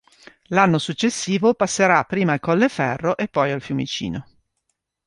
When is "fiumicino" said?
3.61-4.27